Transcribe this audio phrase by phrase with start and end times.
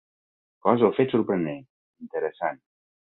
[0.67, 1.61] Cosa o fet sorprenent,
[2.07, 2.63] interessant.